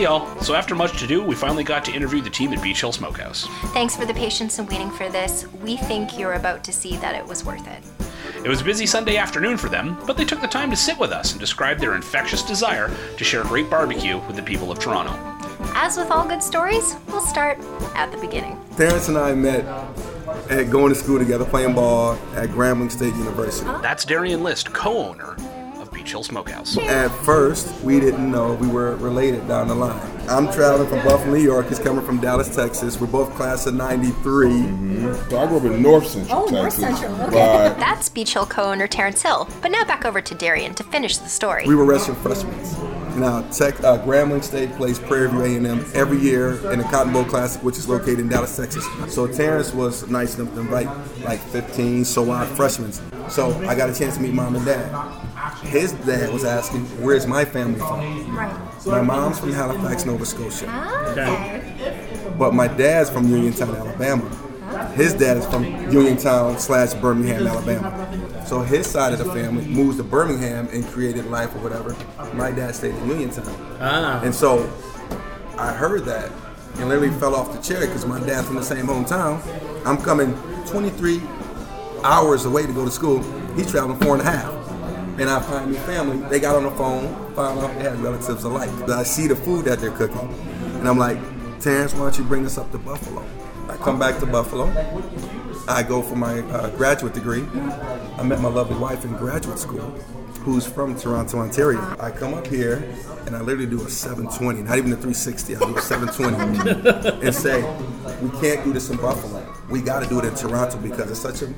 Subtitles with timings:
[0.00, 2.62] Hey y'all, so after much to do, we finally got to interview the team at
[2.62, 3.46] Beach Hill Smokehouse.
[3.74, 5.46] Thanks for the patience in waiting for this.
[5.62, 7.82] We think you're about to see that it was worth it.
[8.42, 10.98] It was a busy Sunday afternoon for them, but they took the time to sit
[10.98, 14.78] with us and describe their infectious desire to share great barbecue with the people of
[14.78, 15.12] Toronto.
[15.74, 17.58] As with all good stories, we'll start
[17.94, 18.58] at the beginning.
[18.78, 19.66] Terrence and I met
[20.48, 23.66] at going to school together, playing ball at Grambling State University.
[23.82, 25.59] That's Darian List, co owner of
[26.00, 26.78] Beach Hill Smokehouse.
[26.78, 30.00] At first, we didn't know we were related down the line.
[30.30, 31.68] I'm traveling from Buffalo, New York.
[31.68, 32.98] He's coming from Dallas, Texas.
[32.98, 34.48] We're both class of 93.
[35.28, 37.00] So I grew up in North Central Oh, North Texas.
[37.00, 37.68] Central, okay.
[37.68, 39.46] But That's Beach Hill co owner Terrence Hill.
[39.60, 41.66] But now back over to Darian to finish the story.
[41.66, 42.58] We were redshirt freshmen.
[43.20, 47.24] Now, Tech, uh, Grambling State plays Prairie View A&M every year in the Cotton Bowl
[47.24, 48.86] Classic, which is located in Dallas, Texas.
[49.08, 50.88] So Terrence was nice enough to invite
[51.24, 52.92] like 15 so odd freshmen.
[53.28, 54.90] So I got a chance to meet mom and dad.
[55.62, 58.52] His dad was asking, "Where's my family from?" Right.
[58.86, 60.66] My mom's from Halifax, Nova Scotia,
[61.10, 61.62] Okay.
[62.38, 64.24] but my dad's from Uniontown, Alabama.
[64.94, 67.92] His dad is from Uniontown slash Birmingham, Alabama.
[68.46, 71.94] So his side of the family moves to Birmingham and created life or whatever.
[72.34, 73.54] My dad stayed in Uniontown.
[73.80, 74.20] Ah.
[74.22, 74.68] And so
[75.58, 76.30] I heard that
[76.78, 79.40] and literally fell off the chair because my dad's from the same hometown.
[79.84, 80.34] I'm coming
[80.66, 81.20] 23
[82.02, 83.22] hours away to go to school.
[83.56, 84.52] He's traveling four and a half.
[85.20, 86.16] And I find new family.
[86.30, 88.70] They got on the phone, found out they had relatives alike.
[88.88, 90.18] I see the food that they're cooking.
[90.78, 91.18] And I'm like,
[91.60, 93.22] Terrence, why don't you bring us up to Buffalo?
[93.68, 94.72] I come back to Buffalo.
[95.68, 97.44] I go for my uh, graduate degree.
[98.16, 99.90] I met my lovely wife in graduate school,
[100.40, 101.96] who's from Toronto, Ontario.
[102.00, 102.76] I come up here
[103.26, 105.54] and I literally do a 720, not even a 360.
[105.54, 107.60] I do a 720 and say,
[108.22, 109.46] we can't do this in Buffalo.
[109.68, 111.52] We got to do it in Toronto because it's such a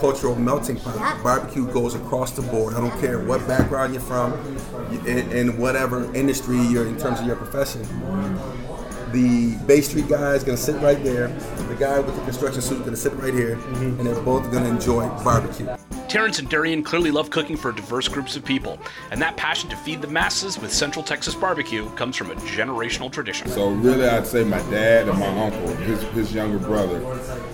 [0.00, 0.96] cultural melting pot.
[0.96, 1.22] Yeah.
[1.22, 2.74] Barbecue goes across the board.
[2.74, 4.32] I don't care what background you're from,
[5.06, 7.82] in, in whatever industry you're in terms of your profession
[9.12, 11.28] the Bay Street guy is gonna sit right there.
[11.68, 13.98] The guy with the construction suit is gonna sit right here, mm-hmm.
[13.98, 15.66] and they're both gonna enjoy barbecue.
[16.10, 18.80] Terrence and Darian clearly love cooking for diverse groups of people,
[19.12, 23.12] and that passion to feed the masses with Central Texas barbecue comes from a generational
[23.12, 23.48] tradition.
[23.48, 26.98] so really, I'd say my dad and my uncle, his, his younger brother,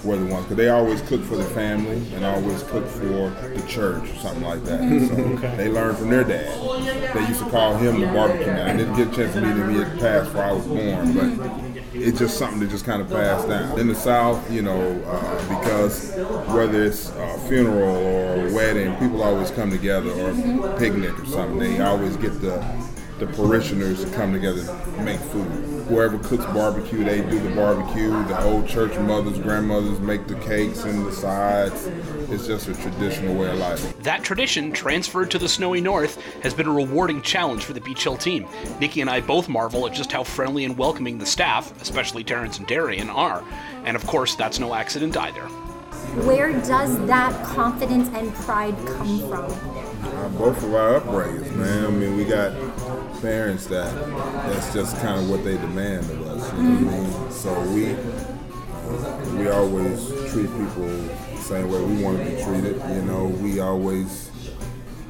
[0.02, 3.62] were the ones because they always cooked for the family and always cooked for the
[3.68, 4.80] church or something like that.
[4.80, 7.14] So they learned from their dad.
[7.14, 8.70] They used to call him the barbecue man.
[8.70, 9.68] I didn't get a chance to meet him.
[9.68, 13.08] He had passed before I was born, but it's just something that just kind of
[13.08, 13.78] passed down.
[13.78, 16.14] In the South, you know, uh, because
[16.54, 20.32] whether it's a funeral or a wedding, people always come together or
[20.78, 21.58] picnic or something.
[21.58, 22.58] They always get the
[23.18, 25.46] the parishioners to come together and make food.
[25.88, 28.10] Whoever cooks barbecue, they do the barbecue.
[28.24, 31.86] The old church mothers, grandmothers make the cakes and the sides.
[32.28, 34.02] It's just a traditional way of life.
[34.02, 38.02] That tradition, transferred to the snowy north, has been a rewarding challenge for the Beach
[38.02, 38.46] Hill team.
[38.80, 42.58] Nikki and I both marvel at just how friendly and welcoming the staff, especially Terrence
[42.58, 43.44] and Darian, are.
[43.84, 45.48] And of course, that's no accident either.
[46.26, 49.95] Where does that confidence and pride come from?
[50.06, 51.84] Uh, both of our upbringings, man.
[51.84, 52.52] I mean, we got
[53.20, 53.92] parents that
[54.46, 56.52] that's just kind of what they demand of us.
[56.54, 57.30] You know what I mean?
[57.32, 62.76] So we uh, we always treat people the same way we want to be treated.
[62.76, 64.30] You know, we always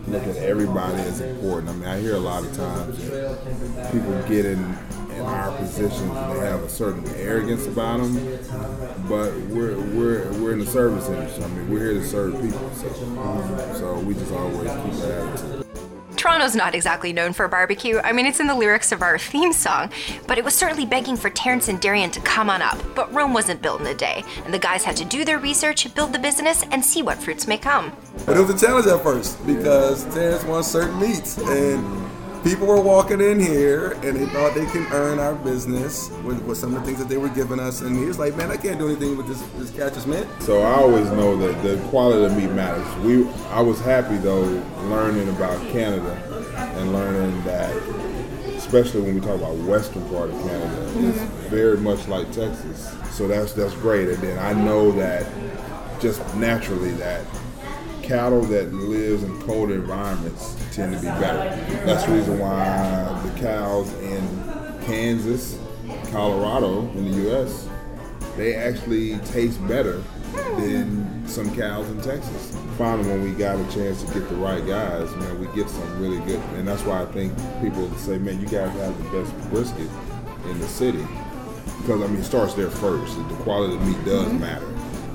[0.08, 1.70] look at everybody as important.
[1.70, 2.98] I mean, I hear a lot of times
[3.92, 4.78] people get in
[5.16, 8.14] in our positions and they have a certain arrogance about them,
[9.08, 11.44] but we're we're we're in the service industry.
[11.44, 12.70] I mean, we're here to serve people.
[12.74, 15.66] So, so we just always keep that attitude.
[16.16, 18.00] Toronto's not exactly known for barbecue.
[18.02, 19.92] I mean, it's in the lyrics of our theme song,
[20.26, 22.82] but it was certainly begging for Terrence and Darian to come on up.
[22.94, 25.94] But Rome wasn't built in a day, and the guys had to do their research,
[25.94, 27.96] build the business, and see what fruits may come.
[28.24, 32.05] But it was a challenge at first because Terrence wants certain meats, and
[32.46, 36.56] people were walking in here and they thought they can earn our business with, with
[36.56, 37.80] some of the things that they were giving us.
[37.80, 40.62] And he was like, "Man, I can't do anything with this this catcher's mint." So
[40.62, 42.86] I always know that the quality of meat matters.
[43.04, 44.44] We, I was happy though
[44.84, 46.14] learning about Canada
[46.76, 47.74] and learning that,
[48.54, 51.48] especially when we talk about western part of Canada, it's mm-hmm.
[51.48, 52.94] very much like Texas.
[53.10, 54.08] So that's that's great.
[54.08, 55.26] And then I know that
[56.00, 57.24] just naturally that
[58.02, 61.56] cattle that lives in cold environments tend to be better.
[61.86, 64.22] That's the reason why the cows in
[64.84, 65.58] Kansas,
[66.12, 67.66] Colorado, in the U.S.
[68.36, 70.02] they actually taste better
[70.58, 72.58] than some cows in Texas.
[72.76, 76.00] Finally, when we got a chance to get the right guys, man, we get some
[76.00, 76.40] really good.
[76.56, 79.88] And that's why I think people say, man, you guys have the best brisket
[80.44, 81.04] in the city.
[81.80, 83.16] Because I mean, it starts there first.
[83.16, 84.40] The quality of meat does mm-hmm.
[84.40, 84.66] matter.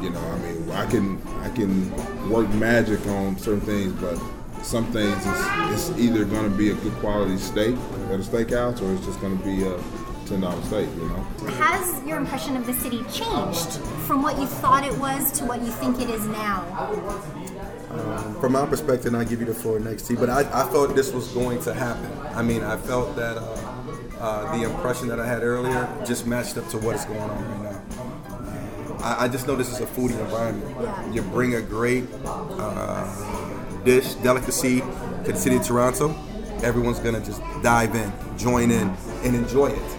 [0.02, 4.19] You know, I mean, I can I can work magic on certain things, but
[4.63, 7.75] some things it's, it's either going to be a good quality steak
[8.10, 9.80] at a steakhouse or it's just going to be a
[10.31, 10.90] ten dollar steak.
[10.96, 11.24] You know.
[11.58, 13.78] Has your impression of the city changed
[14.08, 16.63] from what you thought it was to what you think it is now?
[18.40, 20.69] From my perspective, and I'll give you the floor next to you, but I, I
[20.69, 22.10] felt this was going to happen.
[22.34, 23.42] I mean, I felt that uh,
[24.19, 27.63] uh, the impression that I had earlier just matched up to what is going on
[27.63, 28.98] right now.
[29.04, 31.13] I, I just know this is a foodie environment.
[31.13, 33.50] You bring a great uh,
[33.83, 34.81] dish, delicacy
[35.25, 36.16] to the city of Toronto,
[36.63, 38.89] everyone's gonna just dive in, join in,
[39.24, 39.98] and enjoy it.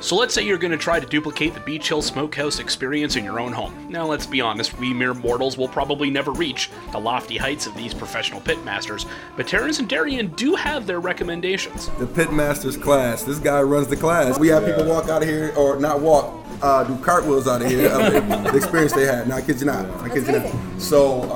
[0.00, 3.22] So let's say you're going to try to duplicate the Beach Hill Smokehouse experience in
[3.22, 3.86] your own home.
[3.88, 7.76] Now, let's be honest, we mere mortals will probably never reach the lofty heights of
[7.76, 9.06] these professional pitmasters,
[9.36, 11.86] but Terrence and Darian do have their recommendations.
[12.00, 13.22] the pitmasters class.
[13.22, 14.40] This guy runs the class.
[14.40, 17.68] We have people walk out of here, or not walk, uh, do cartwheels out of
[17.70, 17.88] here.
[17.88, 19.28] of the, experience they had.
[19.28, 19.86] Now, I kid you not.
[20.00, 20.52] I kid you not.
[20.80, 21.30] So, it-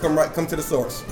[0.00, 1.02] come right, come to the source.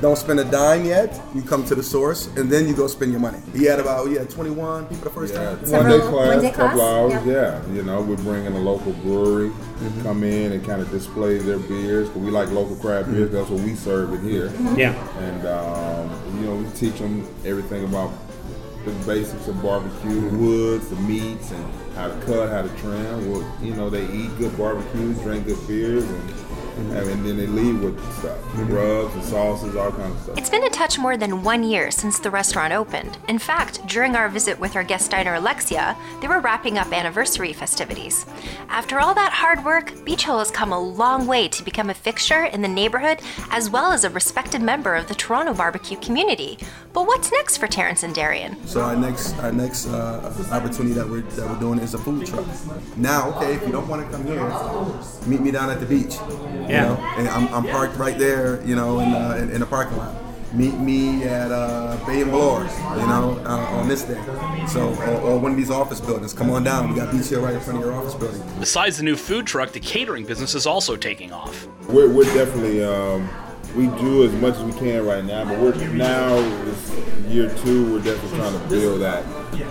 [0.00, 1.20] Don't spend a dime yet.
[1.34, 3.38] You come to the source, and then you go spend your money.
[3.52, 5.70] He had about yeah, 21 people the first Yeah, time.
[5.70, 7.26] one day class, one day couple class, hours.
[7.26, 7.32] yeah.
[7.68, 7.72] Yeah.
[7.74, 10.02] you know, we bring in a local brewery, mm-hmm.
[10.02, 12.08] come in and kind of display their beers.
[12.08, 13.26] 'cause we like local craft beers.
[13.28, 13.36] Mm-hmm.
[13.36, 14.48] That's what we serve in here.
[14.48, 14.76] Mm-hmm.
[14.78, 15.18] Yeah.
[15.18, 18.10] And um, you know, we teach them everything about
[18.84, 21.64] the basics of barbecue, the woods, the meats, and
[21.94, 23.30] how to cut, how to trim.
[23.30, 26.30] Well, you know, they eat good barbecues, drink good beers, and,
[26.76, 26.90] and
[27.26, 28.38] then they leave with stuff,
[28.70, 30.38] rubs and sauces, all kinds of stuff.
[30.38, 33.18] It's been a touch more than one year since the restaurant opened.
[33.28, 37.52] In fact, during our visit with our guest diner Alexia, they were wrapping up anniversary
[37.52, 38.26] festivities.
[38.68, 41.94] After all that hard work, Beach Hill has come a long way to become a
[41.94, 43.20] fixture in the neighborhood
[43.50, 46.58] as well as a respected member of the Toronto barbecue community.
[46.92, 48.56] But what's next for Terrence and Darian?
[48.66, 52.26] So our next our next uh, opportunity that we're that we're doing is a food
[52.26, 52.46] truck.
[52.96, 54.40] Now, okay, if you don't want to come here,
[55.26, 56.16] meet me down at the beach.
[56.62, 56.82] You Yeah.
[56.88, 59.96] know, and I'm, I'm parked right there, you know, in, uh, in, in the parking
[59.96, 60.14] lot.
[60.52, 64.20] Meet me at uh, Bay and Bloor, you know, uh, on this day.
[64.66, 66.32] So, or, or one of these office buildings.
[66.32, 66.90] Come on down.
[66.90, 68.42] We got Beach Hill right in front of your office building.
[68.58, 71.68] Besides the new food truck, the catering business is also taking off.
[71.88, 73.28] We're, we're definitely um,
[73.76, 76.34] we do as much as we can right now, but we're now
[76.64, 76.90] this
[77.28, 77.92] year two.
[77.92, 79.24] We're definitely trying to build that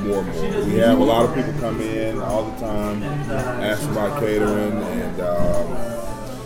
[0.04, 0.64] more and more.
[0.66, 5.20] We have a lot of people come in all the time, ask about catering, and
[5.20, 5.68] um,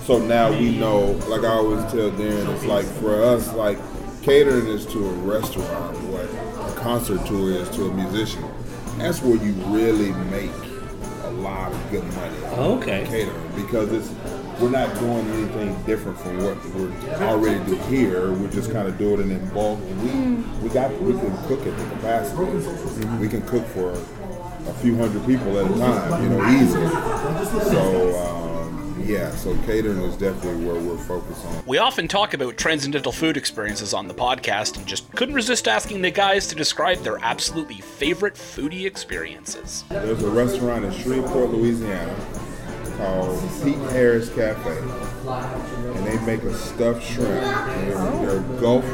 [0.04, 1.12] so now we know.
[1.28, 3.78] Like I always tell Darren, it's like for us, like
[4.22, 8.44] catering is to a restaurant what a concert tour is to a musician.
[8.98, 10.52] That's where you really make
[11.24, 12.38] a lot of good money.
[12.46, 13.06] Okay.
[13.08, 14.10] Catering because it's
[14.60, 16.92] we're not doing anything different from what we're
[17.24, 18.32] already do here.
[18.32, 19.80] We're just kind of doing it in bulk.
[20.02, 23.08] We we got we can cook at the capacity.
[23.20, 26.88] We can cook for a few hundred people at a time, you know, easily.
[27.72, 28.43] So um,
[29.06, 31.64] yeah, so catering is definitely where we're focused on.
[31.66, 36.02] We often talk about transcendental food experiences on the podcast and just couldn't resist asking
[36.02, 39.84] the guys to describe their absolutely favorite foodie experiences.
[39.90, 42.16] There's a restaurant in Shreveport, Louisiana
[43.04, 44.78] called Pete Harris Cafe.
[44.78, 47.30] And they make a stuffed shrimp.
[47.30, 48.86] They're, they're Gulf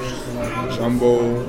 [0.75, 1.45] jumbo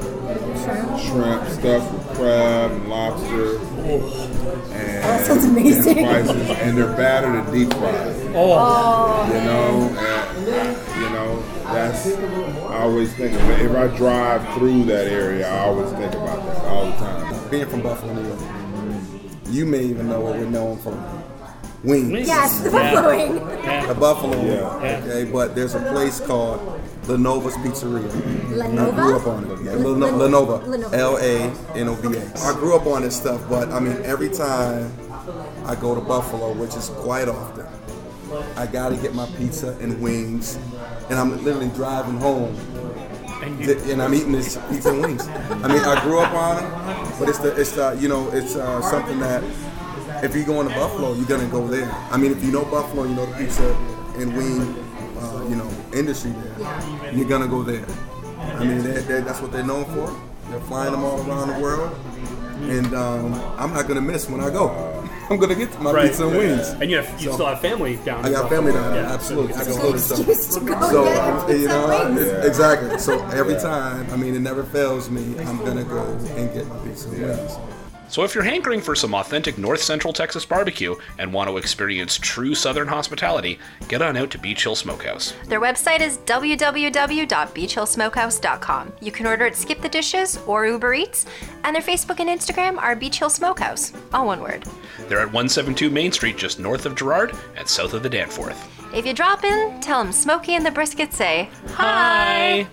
[0.99, 3.57] shrimp stuffed with crab and lobster.
[3.59, 5.99] And, oh, That sounds amazing.
[5.99, 6.51] And spices.
[6.59, 8.17] And they're battered and deep fried.
[8.35, 13.61] Oh, You know, and, you know, that's I always think of it.
[13.63, 17.51] If I drive through that area, I always think about that all the time.
[17.51, 18.41] Being from Buffalo, New York,
[19.49, 20.93] you may even know what we're known for.
[21.83, 22.27] Wings.
[22.29, 22.93] Yes, the Yeah.
[22.95, 23.35] buffalo wing.
[23.89, 24.51] The Buffalo wing.
[24.51, 26.61] Okay, but there's a place called
[27.09, 28.11] La Nova's Pizzeria.
[28.57, 29.01] La Nova?
[29.01, 29.59] I grew up on it.
[29.65, 30.59] Yeah, Leno- Len- La Nova.
[30.67, 30.93] Lenova.
[30.95, 32.39] L A N O V A.
[32.49, 34.93] I grew up on this stuff, but I mean, every time
[35.67, 37.67] I go to Buffalo, which is quite often,
[38.57, 40.59] I gotta get my pizza and wings,
[41.09, 42.55] and I'm literally driving home.
[43.65, 45.27] th- And I'm eating this pizza and wings.
[45.65, 46.71] I mean, I grew up on it,
[47.19, 49.43] but it's the, it's the, you know, it's uh, something that
[50.23, 51.91] if you're going to Buffalo, you're gonna go there.
[52.11, 53.75] I mean, if you know Buffalo, you know the pizza
[54.19, 54.61] and wing,
[55.19, 57.13] uh, you know, industry there.
[57.15, 57.87] You're gonna go there.
[58.39, 60.15] I mean, they they that's what they're known for.
[60.51, 61.97] They're flying them all around the world,
[62.63, 64.97] and um, I'm not gonna miss when I go.
[65.31, 66.09] I'm gonna get my right.
[66.09, 66.69] pizza and wings.
[66.71, 68.25] And you, have, you So- still have family down.
[68.27, 68.49] I got Buffalo.
[68.49, 69.53] family down there, Yeah, absolutely.
[69.53, 72.27] so I you can can go to Excuse to go So you know, and wings.
[72.29, 72.99] it- exactly.
[72.99, 73.61] So every Yeah.
[73.61, 75.39] time, I mean, it never fails me.
[75.47, 76.03] I'm gonna go
[76.37, 77.53] and get my pizza and wings.
[78.11, 82.19] So if you're hankering for some authentic North Central Texas barbecue and want to experience
[82.19, 85.33] true Southern hospitality, get on out to Beach Hill Smokehouse.
[85.47, 88.93] Their website is www.beachhillsmokehouse.com.
[89.01, 91.25] You can order at Skip the Dishes or Uber Eats,
[91.63, 94.65] and their Facebook and Instagram are Beach Hill Smokehouse, all one word.
[95.09, 98.61] They're at 172 Main Street, just north of Gerrard and south of the Danforth.
[98.93, 102.67] If you drop in, tell them Smokey and the Brisket say hi.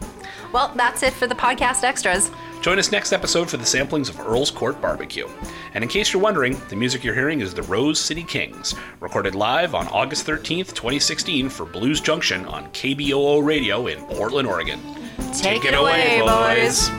[0.51, 2.31] Well, that's it for the podcast extras.
[2.67, 5.25] Join us next episode for the samplings of Earl's Court Barbecue.
[5.73, 9.35] And in case you're wondering, the music you're hearing is the Rose City Kings, recorded
[9.35, 14.81] live on August 13th, 2016 for Blues Junction on KBOO Radio in Portland, Oregon.
[15.31, 16.89] Take, it away, boys.